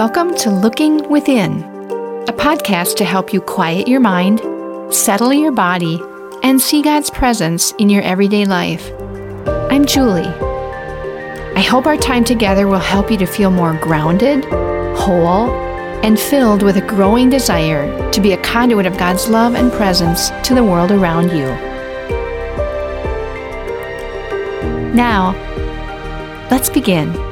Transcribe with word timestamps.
Welcome 0.00 0.34
to 0.36 0.50
Looking 0.50 1.10
Within, 1.10 1.62
a 2.26 2.32
podcast 2.32 2.96
to 2.96 3.04
help 3.04 3.34
you 3.34 3.42
quiet 3.42 3.86
your 3.86 4.00
mind, 4.00 4.40
settle 4.90 5.30
your 5.30 5.52
body, 5.52 6.00
and 6.42 6.58
see 6.58 6.80
God's 6.80 7.10
presence 7.10 7.72
in 7.72 7.90
your 7.90 8.00
everyday 8.00 8.46
life. 8.46 8.90
I'm 9.70 9.84
Julie. 9.84 10.22
I 10.22 11.60
hope 11.60 11.84
our 11.84 11.98
time 11.98 12.24
together 12.24 12.66
will 12.66 12.78
help 12.78 13.10
you 13.10 13.18
to 13.18 13.26
feel 13.26 13.50
more 13.50 13.74
grounded, 13.74 14.46
whole, 14.96 15.50
and 16.02 16.18
filled 16.18 16.62
with 16.62 16.78
a 16.78 16.86
growing 16.86 17.28
desire 17.28 18.10
to 18.12 18.22
be 18.22 18.32
a 18.32 18.42
conduit 18.42 18.86
of 18.86 18.96
God's 18.96 19.28
love 19.28 19.54
and 19.54 19.70
presence 19.70 20.30
to 20.48 20.54
the 20.54 20.64
world 20.64 20.92
around 20.92 21.28
you. 21.28 21.44
Now, 24.94 25.34
let's 26.50 26.70
begin. 26.70 27.29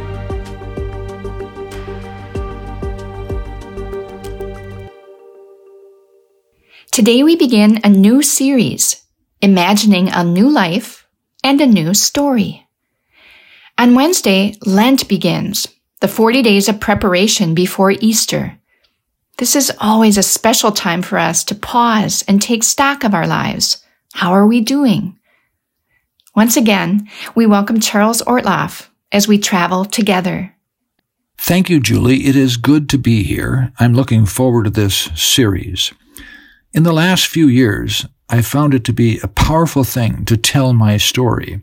Today 6.99 7.23
we 7.23 7.37
begin 7.37 7.79
a 7.85 7.89
new 7.89 8.23
series, 8.23 9.01
Imagining 9.41 10.09
a 10.09 10.25
New 10.25 10.51
Life 10.51 11.07
and 11.45 11.61
a 11.61 11.67
New 11.69 11.95
Story. 11.95 12.67
On 13.79 13.95
Wednesday, 13.95 14.57
Lent 14.67 15.09
begins, 15.09 15.69
the 16.01 16.09
40 16.09 16.43
days 16.43 16.69
of 16.69 16.81
preparation 16.81 17.55
before 17.55 17.93
Easter. 17.93 18.59
This 19.37 19.55
is 19.55 19.71
always 19.79 20.19
a 20.19 20.25
special 20.25 20.73
time 20.73 21.03
for 21.03 21.19
us 21.19 21.45
to 21.45 21.55
pause 21.55 22.25
and 22.27 22.43
take 22.43 22.65
stock 22.65 23.05
of 23.05 23.15
our 23.15 23.29
lives. 23.29 23.81
How 24.15 24.33
are 24.33 24.49
we 24.49 24.61
doing? 24.61 25.17
Once 26.35 26.57
again, 26.57 27.09
we 27.37 27.47
welcome 27.47 27.79
Charles 27.79 28.23
Ortloff 28.23 28.89
as 29.13 29.29
we 29.29 29.39
travel 29.39 29.85
together. 29.85 30.53
Thank 31.39 31.71
you, 31.71 31.79
Julie. 31.79 32.27
It 32.27 32.35
is 32.35 32.57
good 32.57 32.89
to 32.89 32.99
be 32.99 33.23
here. 33.23 33.73
I'm 33.79 33.95
looking 33.95 34.27
forward 34.27 34.65
to 34.65 34.71
this 34.71 35.11
series. 35.15 35.93
In 36.75 36.83
the 36.83 36.93
last 36.93 37.27
few 37.27 37.49
years, 37.49 38.05
I 38.29 38.43
found 38.43 38.75
it 38.75 38.85
to 38.85 38.93
be 38.93 39.19
a 39.21 39.29
powerful 39.29 39.85
thing 39.85 40.27
to 40.27 40.37
tell 40.37 40.75
my 40.75 40.99
story. 40.99 41.63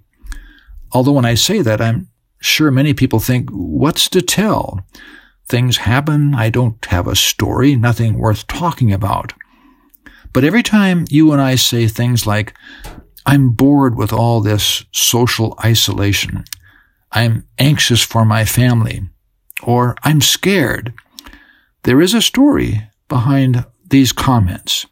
Although 0.92 1.12
when 1.12 1.26
I 1.26 1.36
say 1.36 1.62
that, 1.62 1.80
I'm 1.80 2.10
sure 2.42 2.72
many 2.72 2.94
people 2.94 3.20
think, 3.20 3.50
what's 3.52 4.10
to 4.10 4.24
tell? 4.24 4.84
Things 5.48 5.78
happen, 5.78 6.34
I 6.34 6.50
don't 6.50 6.84
have 6.86 7.08
a 7.08 7.16
story, 7.16 7.76
nothing 7.76 8.18
worth 8.18 8.48
talking 8.48 8.92
about. 8.92 9.34
But 10.34 10.44
every 10.44 10.64
time 10.64 11.06
you 11.10 11.32
and 11.32 11.42
I 11.42 11.54
say 11.54 11.88
things 11.88 12.26
like, 12.26 12.58
I'm 13.28 13.50
bored 13.50 13.96
with 13.96 14.12
all 14.12 14.42
this 14.42 14.86
social 14.92 15.56
isolation, 15.64 16.46
I'm 17.12 17.48
anxious 17.60 18.02
for 18.02 18.26
my 18.26 18.44
family, 18.44 19.04
or 19.62 19.96
I'm 20.04 20.20
scared, 20.20 20.94
there 21.84 22.02
is 22.02 22.16
a 22.16 22.24
story 22.24 22.90
behind 23.08 23.66
these 23.88 24.12
comments. 24.12 24.88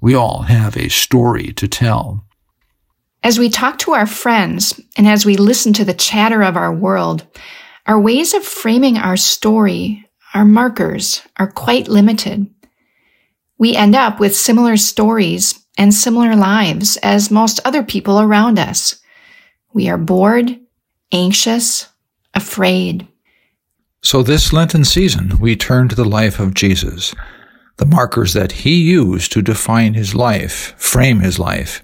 We 0.00 0.14
all 0.14 0.42
have 0.42 0.76
a 0.76 0.88
story 0.88 1.52
to 1.54 1.68
tell. 1.68 2.24
As 3.22 3.38
we 3.38 3.48
talk 3.48 3.78
to 3.80 3.92
our 3.92 4.06
friends 4.06 4.78
and 4.96 5.08
as 5.08 5.24
we 5.24 5.36
listen 5.36 5.72
to 5.74 5.84
the 5.84 5.94
chatter 5.94 6.42
of 6.42 6.56
our 6.56 6.72
world, 6.72 7.26
our 7.86 7.98
ways 7.98 8.34
of 8.34 8.44
framing 8.44 8.98
our 8.98 9.16
story, 9.16 10.06
our 10.34 10.44
markers, 10.44 11.22
are 11.38 11.50
quite 11.50 11.88
limited. 11.88 12.50
We 13.58 13.76
end 13.76 13.94
up 13.94 14.20
with 14.20 14.36
similar 14.36 14.76
stories 14.76 15.58
and 15.78 15.94
similar 15.94 16.36
lives 16.36 16.96
as 16.98 17.30
most 17.30 17.60
other 17.64 17.82
people 17.82 18.20
around 18.20 18.58
us. 18.58 19.00
We 19.72 19.88
are 19.88 19.98
bored, 19.98 20.58
anxious, 21.12 21.88
afraid. 22.34 23.08
So, 24.02 24.22
this 24.22 24.52
Lenten 24.52 24.84
season, 24.84 25.38
we 25.40 25.56
turn 25.56 25.88
to 25.88 25.94
the 25.94 26.04
life 26.04 26.38
of 26.38 26.52
Jesus 26.52 27.14
the 27.76 27.86
markers 27.86 28.32
that 28.34 28.52
he 28.52 28.74
used 28.82 29.32
to 29.32 29.42
define 29.42 29.94
his 29.94 30.14
life, 30.14 30.74
frame 30.76 31.20
his 31.20 31.38
life. 31.38 31.82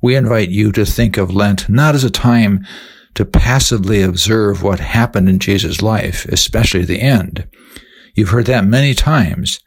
We 0.00 0.16
invite 0.16 0.48
you 0.48 0.72
to 0.72 0.84
think 0.84 1.16
of 1.16 1.34
Lent 1.34 1.68
not 1.68 1.94
as 1.94 2.04
a 2.04 2.10
time 2.10 2.66
to 3.14 3.24
passively 3.24 4.02
observe 4.02 4.62
what 4.62 4.80
happened 4.80 5.28
in 5.28 5.38
Jesus' 5.38 5.82
life, 5.82 6.24
especially 6.26 6.84
the 6.84 7.00
end. 7.00 7.46
You've 8.14 8.30
heard 8.30 8.46
that 8.46 8.64
many 8.64 8.94
times. 8.94 9.60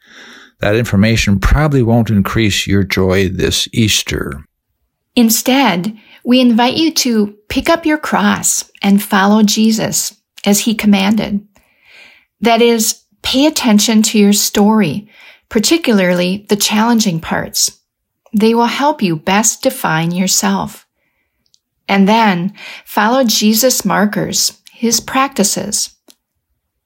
That 0.59 0.75
information 0.75 1.39
probably 1.39 1.83
won't 1.83 2.09
increase 2.09 2.65
your 2.65 2.83
joy 2.83 3.29
this 3.29 3.67
Easter. 3.71 4.43
Instead, 5.15 5.97
we 6.23 6.41
invite 6.41 6.75
you 6.75 6.91
to 6.91 7.35
pick 7.49 7.69
up 7.69 7.85
your 7.85 7.97
cross 7.97 8.69
and 8.81 9.01
follow 9.01 9.43
Jesus 9.43 10.19
as 10.43 10.61
he 10.61 10.73
commanded. 10.73 11.45
That 12.41 12.61
is, 12.61 13.03
pay 13.21 13.45
attention 13.45 14.01
to 14.03 14.19
your 14.19 14.33
story 14.33 15.09
particularly 15.49 16.45
the 16.49 16.55
challenging 16.55 17.19
parts. 17.19 17.79
They 18.33 18.53
will 18.53 18.65
help 18.65 19.01
you 19.01 19.15
best 19.15 19.63
define 19.63 20.11
yourself. 20.11 20.85
And 21.87 22.07
then 22.07 22.53
follow 22.83 23.23
Jesus' 23.23 23.85
markers, 23.85 24.61
his 24.71 24.99
practices. 24.99 25.95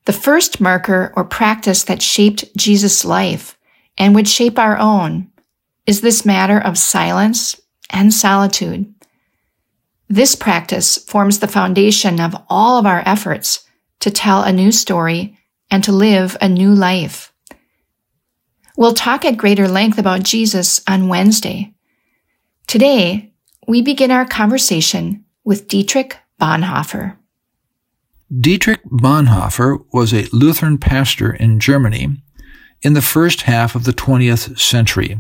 The 0.06 0.14
first 0.14 0.60
marker 0.60 1.14
or 1.16 1.24
practice 1.24 1.84
that 1.84 2.02
shaped 2.02 2.56
Jesus' 2.58 3.06
life 3.06 3.58
and 3.98 4.16
would 4.16 4.28
shape 4.28 4.60
our 4.60 4.78
own 4.78 5.30
is 5.86 6.02
this 6.02 6.26
matter 6.26 6.60
of 6.60 6.78
silence 6.78 7.60
and 7.90 8.14
solitude. 8.14 8.94
This 10.08 10.36
practice 10.36 10.98
forms 10.98 11.40
the 11.40 11.48
foundation 11.48 12.20
of 12.20 12.36
all 12.50 12.80
of 12.80 12.86
our 12.86 13.04
efforts 13.06 13.66
to 14.00 14.10
tell 14.10 14.44
a 14.44 14.52
new 14.52 14.72
story 14.72 15.38
and 15.70 15.84
to 15.84 15.92
live 15.92 16.36
a 16.42 16.50
new 16.50 16.74
life. 16.74 17.29
We'll 18.80 18.94
talk 18.94 19.26
at 19.26 19.36
greater 19.36 19.68
length 19.68 19.98
about 19.98 20.24
Jesus 20.24 20.80
on 20.88 21.10
Wednesday. 21.10 21.74
Today, 22.66 23.34
we 23.68 23.82
begin 23.82 24.10
our 24.10 24.24
conversation 24.26 25.26
with 25.44 25.68
Dietrich 25.68 26.16
Bonhoeffer. 26.40 27.18
Dietrich 28.34 28.82
Bonhoeffer 28.86 29.84
was 29.92 30.14
a 30.14 30.30
Lutheran 30.32 30.78
pastor 30.78 31.34
in 31.34 31.60
Germany 31.60 32.24
in 32.82 32.94
the 32.94 33.02
first 33.02 33.42
half 33.42 33.76
of 33.76 33.84
the 33.84 33.92
20th 33.92 34.58
century. 34.58 35.20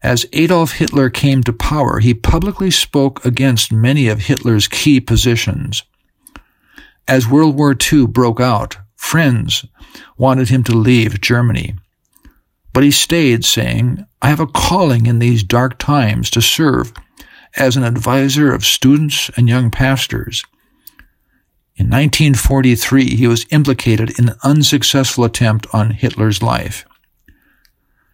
As 0.00 0.24
Adolf 0.32 0.74
Hitler 0.74 1.10
came 1.10 1.42
to 1.42 1.52
power, 1.52 1.98
he 1.98 2.14
publicly 2.14 2.70
spoke 2.70 3.24
against 3.24 3.72
many 3.72 4.06
of 4.06 4.26
Hitler's 4.26 4.68
key 4.68 5.00
positions. 5.00 5.82
As 7.08 7.26
World 7.26 7.56
War 7.56 7.74
II 7.92 8.06
broke 8.06 8.38
out, 8.38 8.76
friends 8.94 9.66
wanted 10.16 10.48
him 10.48 10.62
to 10.62 10.76
leave 10.76 11.20
Germany. 11.20 11.74
But 12.80 12.86
he 12.86 12.92
stayed, 12.92 13.44
saying, 13.44 14.06
I 14.22 14.30
have 14.30 14.40
a 14.40 14.46
calling 14.46 15.04
in 15.04 15.18
these 15.18 15.42
dark 15.42 15.76
times 15.76 16.30
to 16.30 16.40
serve 16.40 16.94
as 17.54 17.76
an 17.76 17.84
advisor 17.84 18.54
of 18.54 18.64
students 18.64 19.30
and 19.36 19.50
young 19.50 19.70
pastors. 19.70 20.42
In 21.76 21.90
1943, 21.90 23.16
he 23.16 23.26
was 23.26 23.44
implicated 23.50 24.18
in 24.18 24.30
an 24.30 24.36
unsuccessful 24.42 25.24
attempt 25.24 25.66
on 25.74 25.90
Hitler's 25.90 26.42
life. 26.42 26.86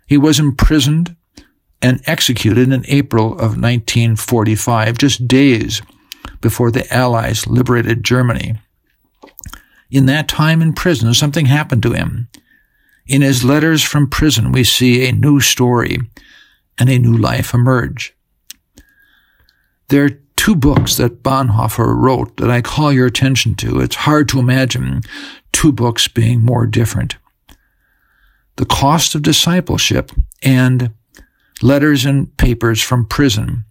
He 0.08 0.18
was 0.18 0.40
imprisoned 0.40 1.14
and 1.80 2.02
executed 2.04 2.72
in 2.72 2.84
April 2.88 3.34
of 3.34 3.56
1945, 3.56 4.98
just 4.98 5.28
days 5.28 5.80
before 6.40 6.72
the 6.72 6.92
Allies 6.92 7.46
liberated 7.46 8.02
Germany. 8.02 8.56
In 9.92 10.06
that 10.06 10.26
time 10.26 10.60
in 10.60 10.72
prison, 10.72 11.14
something 11.14 11.46
happened 11.46 11.84
to 11.84 11.92
him. 11.92 12.26
In 13.06 13.22
his 13.22 13.44
letters 13.44 13.82
from 13.82 14.08
prison, 14.08 14.52
we 14.52 14.64
see 14.64 15.06
a 15.06 15.12
new 15.12 15.40
story 15.40 15.98
and 16.78 16.88
a 16.90 16.98
new 16.98 17.16
life 17.16 17.54
emerge. 17.54 18.14
There 19.88 20.04
are 20.04 20.20
two 20.36 20.56
books 20.56 20.96
that 20.96 21.22
Bonhoeffer 21.22 21.94
wrote 21.94 22.36
that 22.38 22.50
I 22.50 22.60
call 22.62 22.92
your 22.92 23.06
attention 23.06 23.54
to. 23.56 23.80
It's 23.80 23.96
hard 23.96 24.28
to 24.30 24.40
imagine 24.40 25.02
two 25.52 25.72
books 25.72 26.08
being 26.08 26.40
more 26.40 26.66
different. 26.66 27.16
The 28.56 28.66
Cost 28.66 29.14
of 29.14 29.22
Discipleship 29.22 30.10
and 30.42 30.92
Letters 31.62 32.04
and 32.04 32.36
Papers 32.36 32.82
from 32.82 33.06
Prison. 33.06 33.64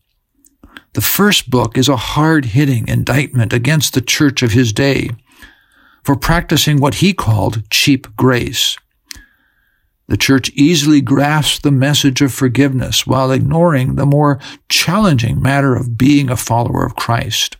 The 0.94 1.01
first 1.01 1.50
book 1.50 1.77
is 1.77 1.89
a 1.89 1.98
hard 1.98 2.45
hitting 2.45 2.88
indictment 2.88 3.51
against 3.51 3.94
the 3.94 4.01
church 4.01 4.42
of 4.42 4.54
his 4.54 4.71
day 4.71 5.10
for 6.04 6.15
practicing 6.15 6.80
what 6.80 6.95
he 6.95 7.13
called 7.13 7.69
cheap 7.69 8.07
grace. 8.15 8.77
The 10.07 10.18
church 10.18 10.52
easily 10.54 11.02
grasps 11.02 11.60
the 11.60 11.72
message 11.72 12.22
of 12.22 12.34
forgiveness 12.34 13.07
while 13.07 13.31
ignoring 13.31 13.96
the 13.96 14.06
more 14.06 14.40
challenging 14.69 15.42
matter 15.42 15.75
of 15.75 15.98
being 15.98 16.30
a 16.30 16.38
follower 16.38 16.86
of 16.86 16.96
Christ. 16.96 17.57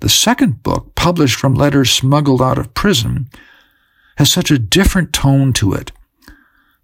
The 0.00 0.08
second 0.10 0.62
book, 0.62 0.94
published 0.94 1.36
from 1.36 1.54
letters 1.54 1.90
smuggled 1.90 2.42
out 2.42 2.58
of 2.58 2.74
prison, 2.74 3.30
has 4.18 4.30
such 4.30 4.50
a 4.50 4.58
different 4.58 5.12
tone 5.12 5.52
to 5.54 5.72
it. 5.72 5.90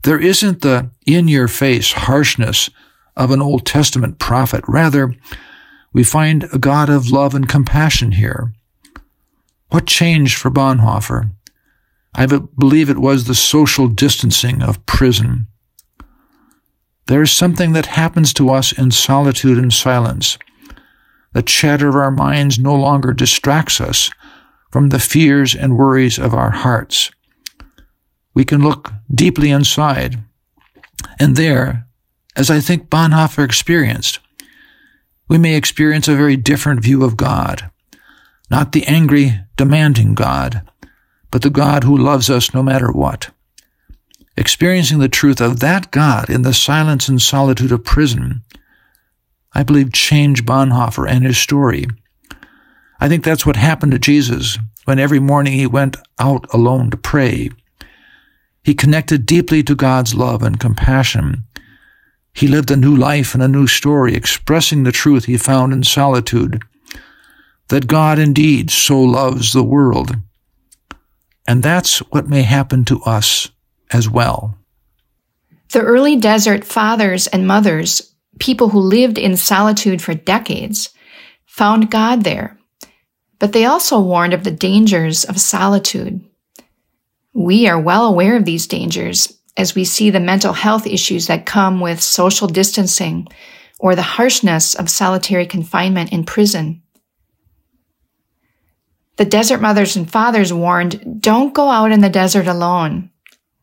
There 0.02 0.20
isn't 0.20 0.62
the 0.62 0.90
in 1.06 1.28
your 1.28 1.48
face 1.48 1.92
harshness 1.92 2.70
of 3.16 3.30
an 3.30 3.42
Old 3.42 3.66
Testament 3.66 4.18
prophet. 4.18 4.64
Rather, 4.66 5.14
we 5.92 6.02
find 6.02 6.48
a 6.52 6.58
God 6.58 6.88
of 6.88 7.10
love 7.10 7.34
and 7.34 7.48
compassion 7.48 8.12
here. 8.12 8.54
What 9.68 9.86
changed 9.86 10.38
for 10.38 10.50
Bonhoeffer? 10.50 11.30
I 12.14 12.26
believe 12.26 12.90
it 12.90 12.98
was 12.98 13.24
the 13.24 13.34
social 13.34 13.88
distancing 13.88 14.62
of 14.62 14.84
prison. 14.86 15.46
There 17.06 17.22
is 17.22 17.32
something 17.32 17.72
that 17.72 17.86
happens 17.86 18.32
to 18.34 18.50
us 18.50 18.72
in 18.72 18.90
solitude 18.90 19.58
and 19.58 19.72
silence. 19.72 20.38
The 21.32 21.42
chatter 21.42 21.88
of 21.88 21.96
our 21.96 22.10
minds 22.10 22.58
no 22.58 22.74
longer 22.74 23.12
distracts 23.12 23.80
us 23.80 24.10
from 24.70 24.90
the 24.90 24.98
fears 24.98 25.54
and 25.54 25.76
worries 25.76 26.18
of 26.18 26.34
our 26.34 26.50
hearts. 26.50 27.10
We 28.34 28.44
can 28.44 28.62
look 28.62 28.92
deeply 29.12 29.50
inside, 29.50 30.22
and 31.18 31.36
there, 31.36 31.86
as 32.36 32.50
I 32.50 32.60
think 32.60 32.88
Bonhoeffer 32.88 33.44
experienced, 33.44 34.18
we 35.28 35.38
may 35.38 35.54
experience 35.54 36.08
a 36.08 36.16
very 36.16 36.36
different 36.36 36.82
view 36.82 37.04
of 37.04 37.16
God. 37.16 37.70
Not 38.50 38.72
the 38.72 38.86
angry, 38.86 39.40
demanding 39.56 40.14
God, 40.14 40.70
but 41.32 41.42
the 41.42 41.50
God 41.50 41.82
who 41.82 41.96
loves 41.96 42.30
us 42.30 42.54
no 42.54 42.62
matter 42.62 42.92
what. 42.92 43.30
Experiencing 44.36 45.00
the 45.00 45.08
truth 45.08 45.40
of 45.40 45.58
that 45.58 45.90
God 45.90 46.30
in 46.30 46.42
the 46.42 46.54
silence 46.54 47.08
and 47.08 47.20
solitude 47.20 47.72
of 47.72 47.84
prison, 47.84 48.42
I 49.52 49.64
believe 49.64 49.92
changed 49.92 50.46
Bonhoeffer 50.46 51.08
and 51.08 51.24
his 51.24 51.38
story. 51.38 51.86
I 53.00 53.08
think 53.08 53.24
that's 53.24 53.44
what 53.44 53.56
happened 53.56 53.92
to 53.92 53.98
Jesus 53.98 54.58
when 54.84 54.98
every 54.98 55.18
morning 55.18 55.54
he 55.54 55.66
went 55.66 55.96
out 56.18 56.46
alone 56.54 56.90
to 56.90 56.96
pray. 56.96 57.50
He 58.62 58.74
connected 58.74 59.26
deeply 59.26 59.62
to 59.64 59.74
God's 59.74 60.14
love 60.14 60.42
and 60.42 60.60
compassion. 60.60 61.44
He 62.34 62.46
lived 62.46 62.70
a 62.70 62.76
new 62.76 62.94
life 62.94 63.34
and 63.34 63.42
a 63.42 63.48
new 63.48 63.66
story, 63.66 64.14
expressing 64.14 64.84
the 64.84 64.92
truth 64.92 65.24
he 65.24 65.36
found 65.36 65.72
in 65.72 65.82
solitude 65.82 66.62
that 67.68 67.86
God 67.86 68.18
indeed 68.18 68.70
so 68.70 69.00
loves 69.00 69.52
the 69.52 69.64
world. 69.64 70.14
And 71.52 71.62
that's 71.62 71.98
what 72.10 72.30
may 72.30 72.44
happen 72.44 72.86
to 72.86 73.02
us 73.02 73.50
as 73.90 74.08
well. 74.08 74.56
The 75.72 75.82
early 75.82 76.16
desert 76.16 76.64
fathers 76.64 77.26
and 77.26 77.46
mothers, 77.46 78.14
people 78.40 78.70
who 78.70 78.78
lived 78.78 79.18
in 79.18 79.36
solitude 79.36 80.00
for 80.00 80.14
decades, 80.14 80.94
found 81.44 81.90
God 81.90 82.24
there. 82.24 82.58
But 83.38 83.52
they 83.52 83.66
also 83.66 84.00
warned 84.00 84.32
of 84.32 84.44
the 84.44 84.50
dangers 84.50 85.26
of 85.26 85.38
solitude. 85.38 86.24
We 87.34 87.68
are 87.68 87.78
well 87.78 88.06
aware 88.06 88.38
of 88.38 88.46
these 88.46 88.66
dangers 88.66 89.38
as 89.54 89.74
we 89.74 89.84
see 89.84 90.08
the 90.08 90.20
mental 90.20 90.54
health 90.54 90.86
issues 90.86 91.26
that 91.26 91.44
come 91.44 91.80
with 91.80 92.00
social 92.00 92.48
distancing 92.48 93.28
or 93.78 93.94
the 93.94 94.00
harshness 94.00 94.74
of 94.74 94.88
solitary 94.88 95.44
confinement 95.44 96.14
in 96.14 96.24
prison. 96.24 96.80
The 99.16 99.24
desert 99.24 99.60
mothers 99.60 99.96
and 99.96 100.10
fathers 100.10 100.52
warned, 100.52 101.20
don't 101.20 101.54
go 101.54 101.68
out 101.68 101.92
in 101.92 102.00
the 102.00 102.08
desert 102.08 102.46
alone. 102.46 103.10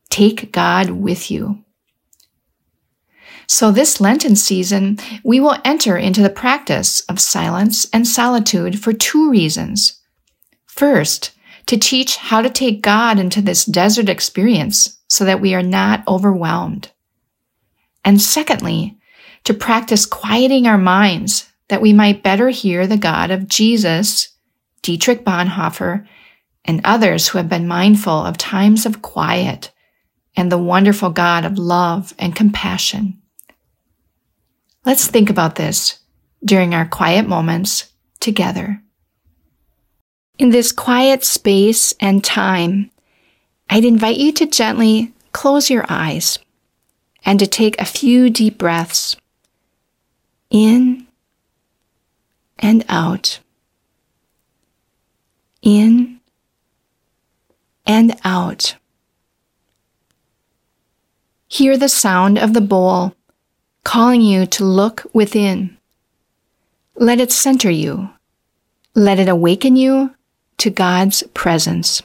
Take 0.09 0.51
God 0.51 0.89
with 0.91 1.31
you. 1.31 1.63
So 3.47 3.71
this 3.71 3.99
Lenten 3.99 4.35
season, 4.35 4.99
we 5.23 5.39
will 5.39 5.57
enter 5.65 5.97
into 5.97 6.21
the 6.21 6.29
practice 6.29 7.01
of 7.01 7.19
silence 7.19 7.89
and 7.91 8.07
solitude 8.07 8.79
for 8.79 8.93
two 8.93 9.29
reasons. 9.29 9.99
First, 10.67 11.31
to 11.65 11.77
teach 11.77 12.17
how 12.17 12.41
to 12.41 12.49
take 12.49 12.81
God 12.81 13.19
into 13.19 13.41
this 13.41 13.65
desert 13.65 14.07
experience 14.07 14.99
so 15.07 15.25
that 15.25 15.41
we 15.41 15.55
are 15.55 15.63
not 15.63 16.07
overwhelmed. 16.07 16.91
And 18.05 18.21
secondly, 18.21 18.97
to 19.43 19.53
practice 19.53 20.05
quieting 20.05 20.67
our 20.67 20.77
minds 20.77 21.49
that 21.69 21.81
we 21.81 21.93
might 21.93 22.23
better 22.23 22.49
hear 22.49 22.87
the 22.87 22.97
God 22.97 23.31
of 23.31 23.47
Jesus, 23.47 24.29
Dietrich 24.81 25.23
Bonhoeffer, 25.23 26.07
and 26.65 26.81
others 26.83 27.27
who 27.27 27.37
have 27.37 27.49
been 27.49 27.67
mindful 27.67 28.25
of 28.25 28.37
times 28.37 28.85
of 28.85 29.01
quiet 29.01 29.71
and 30.35 30.51
the 30.51 30.57
wonderful 30.57 31.09
God 31.09 31.45
of 31.45 31.57
love 31.57 32.13
and 32.19 32.35
compassion. 32.35 33.21
Let's 34.85 35.07
think 35.07 35.29
about 35.29 35.55
this 35.55 35.99
during 36.43 36.73
our 36.73 36.85
quiet 36.85 37.27
moments 37.27 37.91
together. 38.19 38.81
In 40.37 40.51
this 40.51 40.71
quiet 40.71 41.23
space 41.25 41.93
and 41.99 42.23
time, 42.23 42.91
I'd 43.69 43.85
invite 43.85 44.17
you 44.17 44.31
to 44.33 44.45
gently 44.45 45.13
close 45.31 45.69
your 45.69 45.85
eyes 45.89 46.39
and 47.25 47.39
to 47.39 47.47
take 47.47 47.79
a 47.79 47.85
few 47.85 48.29
deep 48.29 48.57
breaths 48.57 49.17
in 50.49 51.07
and 52.57 52.85
out, 52.89 53.39
in 55.61 56.19
and 57.85 58.15
out. 58.23 58.75
Hear 61.47 61.77
the 61.77 61.89
sound 61.89 62.37
of 62.37 62.53
the 62.53 62.61
bowl 62.61 63.15
calling 63.83 64.21
you 64.21 64.45
to 64.45 64.63
look 64.63 65.05
within. 65.13 65.77
Let 66.95 67.19
it 67.19 67.31
center 67.31 67.71
you. 67.71 68.09
Let 68.93 69.19
it 69.19 69.27
awaken 69.27 69.75
you 69.75 70.13
to 70.57 70.69
God's 70.69 71.23
presence. 71.33 72.03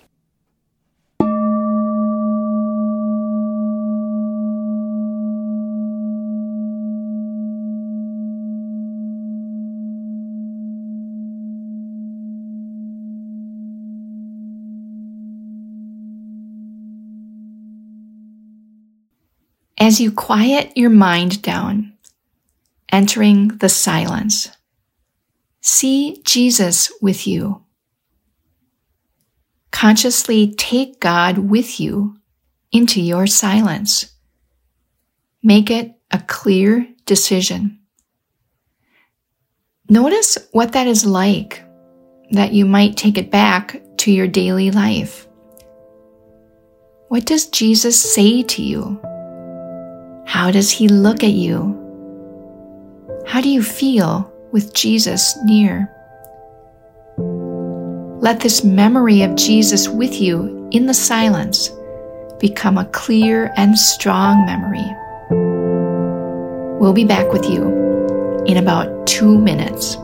As 19.84 20.00
you 20.00 20.12
quiet 20.12 20.74
your 20.78 20.88
mind 20.88 21.42
down, 21.42 21.92
entering 22.90 23.48
the 23.48 23.68
silence, 23.68 24.48
see 25.60 26.22
Jesus 26.24 26.90
with 27.02 27.26
you. 27.26 27.62
Consciously 29.72 30.54
take 30.54 31.00
God 31.00 31.36
with 31.36 31.80
you 31.80 32.16
into 32.72 33.02
your 33.02 33.26
silence. 33.26 34.10
Make 35.42 35.70
it 35.70 35.92
a 36.10 36.18
clear 36.18 36.88
decision. 37.04 37.78
Notice 39.90 40.38
what 40.52 40.72
that 40.72 40.86
is 40.86 41.04
like, 41.04 41.62
that 42.30 42.54
you 42.54 42.64
might 42.64 42.96
take 42.96 43.18
it 43.18 43.30
back 43.30 43.82
to 43.98 44.10
your 44.10 44.28
daily 44.28 44.70
life. 44.70 45.28
What 47.08 47.26
does 47.26 47.48
Jesus 47.48 48.00
say 48.00 48.42
to 48.44 48.62
you? 48.62 48.98
How 50.34 50.50
does 50.50 50.68
he 50.68 50.88
look 50.88 51.22
at 51.22 51.30
you? 51.30 51.80
How 53.24 53.40
do 53.40 53.48
you 53.48 53.62
feel 53.62 54.28
with 54.50 54.74
Jesus 54.74 55.38
near? 55.44 55.88
Let 58.20 58.40
this 58.40 58.64
memory 58.64 59.22
of 59.22 59.36
Jesus 59.36 59.86
with 59.86 60.20
you 60.20 60.68
in 60.72 60.86
the 60.86 60.92
silence 60.92 61.70
become 62.40 62.78
a 62.78 62.86
clear 62.86 63.52
and 63.56 63.78
strong 63.78 64.44
memory. 64.44 64.84
We'll 66.80 66.92
be 66.92 67.04
back 67.04 67.32
with 67.32 67.44
you 67.44 68.44
in 68.44 68.56
about 68.56 69.06
two 69.06 69.38
minutes. 69.38 69.96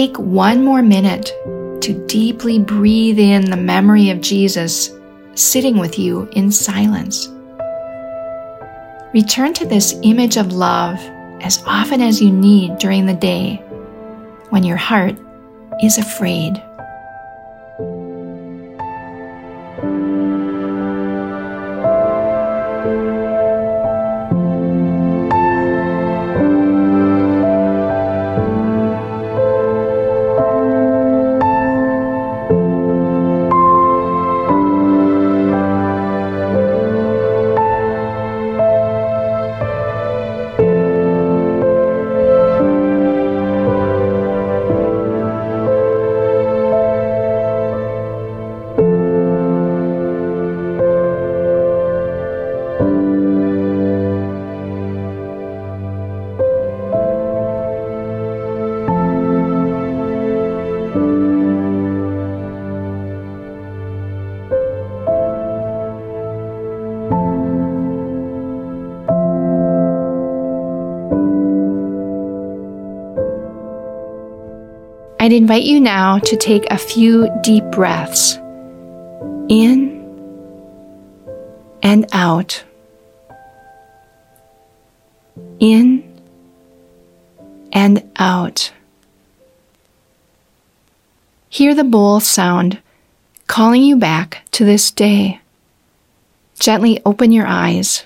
Take 0.00 0.18
one 0.18 0.64
more 0.64 0.80
minute 0.80 1.26
to 1.82 2.06
deeply 2.06 2.58
breathe 2.58 3.18
in 3.18 3.50
the 3.50 3.56
memory 3.56 4.08
of 4.08 4.22
Jesus 4.22 4.90
sitting 5.34 5.76
with 5.76 5.98
you 5.98 6.26
in 6.32 6.50
silence. 6.50 7.28
Return 9.12 9.52
to 9.52 9.66
this 9.66 9.94
image 10.02 10.38
of 10.38 10.54
love 10.54 10.98
as 11.42 11.62
often 11.66 12.00
as 12.00 12.18
you 12.18 12.32
need 12.32 12.78
during 12.78 13.04
the 13.04 13.12
day 13.12 13.56
when 14.48 14.62
your 14.62 14.78
heart 14.78 15.18
is 15.82 15.98
afraid. 15.98 16.54
I'd 75.30 75.36
invite 75.36 75.62
you 75.62 75.78
now 75.78 76.18
to 76.18 76.36
take 76.36 76.68
a 76.72 76.76
few 76.76 77.30
deep 77.44 77.62
breaths 77.66 78.34
in 79.48 80.02
and 81.84 82.04
out. 82.10 82.64
In 85.60 86.20
and 87.72 88.10
out. 88.16 88.72
Hear 91.48 91.76
the 91.76 91.84
bowl 91.84 92.18
sound 92.18 92.82
calling 93.46 93.84
you 93.84 93.94
back 93.94 94.42
to 94.50 94.64
this 94.64 94.90
day. 94.90 95.40
Gently 96.58 97.00
open 97.06 97.30
your 97.30 97.46
eyes, 97.46 98.04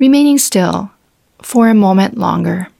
remaining 0.00 0.38
still 0.38 0.90
for 1.40 1.68
a 1.68 1.74
moment 1.74 2.18
longer. 2.18 2.71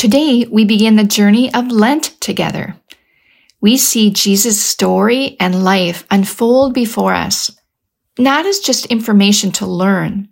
Today, 0.00 0.46
we 0.50 0.64
begin 0.64 0.96
the 0.96 1.04
journey 1.04 1.52
of 1.52 1.70
Lent 1.70 2.18
together. 2.22 2.74
We 3.60 3.76
see 3.76 4.08
Jesus' 4.10 4.58
story 4.58 5.36
and 5.38 5.62
life 5.62 6.06
unfold 6.10 6.72
before 6.72 7.12
us, 7.12 7.50
not 8.18 8.46
as 8.46 8.60
just 8.60 8.86
information 8.86 9.52
to 9.52 9.66
learn, 9.66 10.30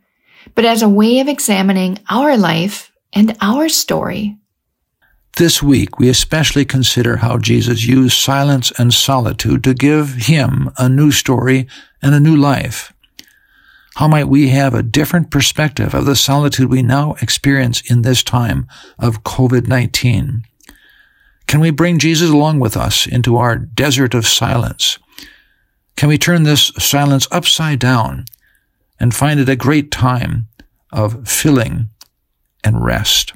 but 0.55 0.65
as 0.65 0.81
a 0.81 0.89
way 0.89 1.21
of 1.21 1.29
examining 1.29 1.99
our 2.09 2.39
life 2.39 2.91
and 3.13 3.37
our 3.43 3.69
story. 3.69 4.39
This 5.37 5.63
week, 5.63 5.99
we 5.99 6.09
especially 6.09 6.65
consider 6.65 7.19
how 7.19 7.37
Jesus 7.37 7.85
used 7.85 8.17
silence 8.17 8.73
and 8.79 8.95
solitude 8.95 9.63
to 9.65 9.75
give 9.75 10.15
him 10.15 10.71
a 10.79 10.89
new 10.89 11.11
story 11.11 11.69
and 12.01 12.15
a 12.15 12.21
new 12.21 12.37
life. 12.37 12.95
How 13.99 14.07
might 14.07 14.29
we 14.29 14.51
have 14.51 14.75
a 14.75 14.83
different 14.85 15.29
perspective 15.33 15.93
of 15.93 16.05
the 16.05 16.15
solitude 16.15 16.71
we 16.71 16.83
now 16.83 17.17
experience 17.21 17.81
in 17.91 18.03
this 18.03 18.23
time 18.23 18.69
of 18.97 19.25
COVID-19? 19.25 20.45
Can 21.49 21.61
we 21.61 21.73
bring 21.73 21.99
Jesus 21.99 22.31
along 22.31 22.61
with 22.61 22.77
us 22.77 23.09
into 23.09 23.39
our 23.39 23.57
desert 23.57 24.15
of 24.15 24.25
silence? 24.25 25.01
Can 25.97 26.09
we 26.09 26.17
turn 26.17 26.45
this 26.45 26.71
silence 26.79 27.27
upside 27.33 27.81
down 27.81 28.27
and 29.01 29.13
find 29.13 29.41
it 29.41 29.49
a 29.49 29.57
great 29.57 29.91
time 29.91 30.47
of 30.93 31.29
filling 31.29 31.89
and 32.63 32.85
rest? 32.85 33.33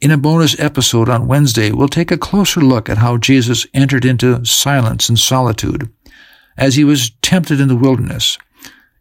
In 0.00 0.10
a 0.10 0.18
bonus 0.18 0.58
episode 0.58 1.08
on 1.08 1.28
Wednesday, 1.28 1.70
we'll 1.70 1.86
take 1.86 2.10
a 2.10 2.18
closer 2.18 2.60
look 2.60 2.88
at 2.88 2.98
how 2.98 3.18
Jesus 3.18 3.68
entered 3.72 4.04
into 4.04 4.44
silence 4.44 5.08
and 5.08 5.16
solitude 5.16 5.88
as 6.56 6.74
he 6.74 6.82
was 6.82 7.12
tempted 7.22 7.60
in 7.60 7.68
the 7.68 7.76
wilderness 7.76 8.36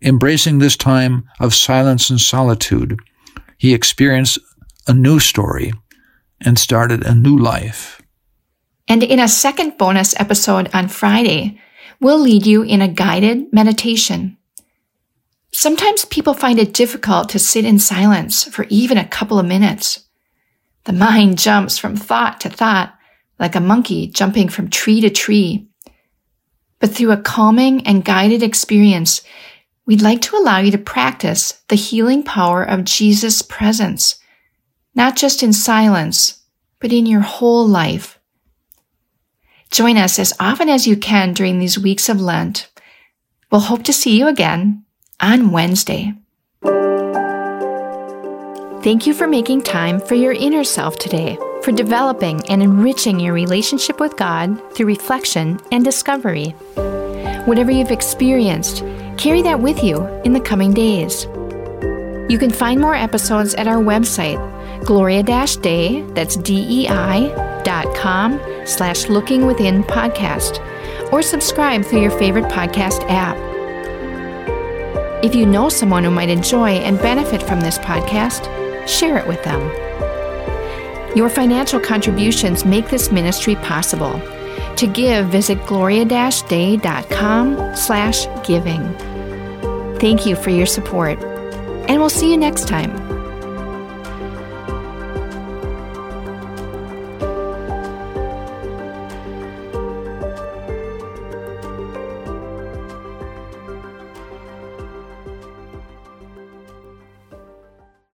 Embracing 0.03 0.59
this 0.59 0.75
time 0.75 1.23
of 1.39 1.53
silence 1.53 2.09
and 2.09 2.19
solitude, 2.19 2.99
he 3.57 3.73
experienced 3.73 4.37
a 4.85 4.93
new 4.93 5.19
story 5.19 5.71
and 6.41 6.59
started 6.59 7.05
a 7.05 7.15
new 7.15 7.37
life. 7.37 8.01
And 8.87 9.01
in 9.01 9.19
a 9.19 9.29
second 9.29 9.77
bonus 9.77 10.13
episode 10.19 10.69
on 10.73 10.89
Friday, 10.89 11.59
we'll 12.01 12.19
lead 12.19 12.45
you 12.45 12.63
in 12.63 12.81
a 12.81 12.87
guided 12.89 13.53
meditation. 13.53 14.37
Sometimes 15.51 16.03
people 16.05 16.33
find 16.33 16.59
it 16.59 16.73
difficult 16.73 17.29
to 17.29 17.39
sit 17.39 17.63
in 17.63 17.79
silence 17.79 18.43
for 18.43 18.65
even 18.69 18.97
a 18.97 19.07
couple 19.07 19.39
of 19.39 19.45
minutes. 19.45 20.05
The 20.83 20.93
mind 20.93 21.37
jumps 21.37 21.77
from 21.77 21.95
thought 21.95 22.41
to 22.41 22.49
thought 22.49 22.93
like 23.39 23.55
a 23.55 23.61
monkey 23.61 24.07
jumping 24.07 24.49
from 24.49 24.69
tree 24.69 24.99
to 25.01 25.09
tree. 25.09 25.67
But 26.79 26.91
through 26.91 27.11
a 27.11 27.17
calming 27.17 27.87
and 27.87 28.03
guided 28.03 28.43
experience, 28.43 29.21
we'd 29.85 30.01
like 30.01 30.21
to 30.21 30.35
allow 30.35 30.59
you 30.59 30.71
to 30.71 30.77
practice 30.77 31.61
the 31.67 31.75
healing 31.75 32.23
power 32.23 32.63
of 32.63 32.85
Jesus' 32.85 33.41
presence, 33.41 34.15
not 34.95 35.15
just 35.15 35.43
in 35.43 35.53
silence, 35.53 36.43
but 36.79 36.93
in 36.93 37.05
your 37.05 37.21
whole 37.21 37.67
life. 37.67 38.19
Join 39.71 39.97
us 39.97 40.19
as 40.19 40.33
often 40.39 40.69
as 40.69 40.85
you 40.85 40.95
can 40.95 41.33
during 41.33 41.57
these 41.57 41.79
weeks 41.79 42.07
of 42.09 42.21
Lent. 42.21 42.69
We'll 43.51 43.61
hope 43.61 43.83
to 43.83 43.93
see 43.93 44.17
you 44.17 44.27
again 44.27 44.85
on 45.19 45.51
Wednesday. 45.51 46.13
Thank 48.83 49.07
you 49.07 49.13
for 49.13 49.27
making 49.27 49.61
time 49.61 50.01
for 50.01 50.15
your 50.15 50.33
inner 50.33 50.63
self 50.63 50.97
today, 50.97 51.37
for 51.61 51.71
developing 51.71 52.47
and 52.49 52.61
enriching 52.61 53.19
your 53.19 53.33
relationship 53.33 53.99
with 53.99 54.17
God 54.17 54.59
through 54.75 54.87
reflection 54.87 55.59
and 55.71 55.85
discovery. 55.85 56.49
Whatever 57.45 57.71
you've 57.71 57.91
experienced, 57.91 58.83
Carry 59.17 59.41
that 59.43 59.61
with 59.61 59.83
you 59.83 60.05
in 60.23 60.33
the 60.33 60.39
coming 60.39 60.73
days. 60.73 61.25
You 62.29 62.37
can 62.37 62.51
find 62.51 62.79
more 62.79 62.95
episodes 62.95 63.53
at 63.55 63.67
our 63.67 63.77
website, 63.77 64.37
gloria 64.85 65.23
dei, 65.23 66.01
that's 66.13 66.35
D-E-I, 66.35 67.61
dot 67.63 67.95
com 67.95 68.39
slash 68.65 69.07
looking 69.07 69.45
within 69.45 69.83
podcast, 69.83 70.59
or 71.11 71.21
subscribe 71.21 71.85
through 71.85 72.01
your 72.01 72.17
favorite 72.17 72.45
podcast 72.45 73.05
app. 73.09 73.37
If 75.23 75.35
you 75.35 75.45
know 75.45 75.69
someone 75.69 76.03
who 76.03 76.11
might 76.11 76.29
enjoy 76.29 76.69
and 76.69 76.97
benefit 76.97 77.41
from 77.41 77.61
this 77.61 77.77
podcast, 77.77 78.49
share 78.87 79.17
it 79.17 79.27
with 79.27 79.41
them. 79.43 79.61
Your 81.15 81.29
financial 81.29 81.79
contributions 81.79 82.65
make 82.65 82.89
this 82.89 83.11
ministry 83.11 83.55
possible. 83.55 84.19
To 84.77 84.87
give, 84.87 85.27
visit 85.27 85.65
gloria-dei.com 85.65 87.75
slash 87.75 88.25
giving. 88.45 88.81
Thank 89.99 90.25
you 90.25 90.35
for 90.35 90.49
your 90.49 90.65
support, 90.65 91.21
and 91.87 91.99
we'll 91.99 92.09
see 92.09 92.31
you 92.31 92.37
next 92.37 92.67
time. 92.67 93.02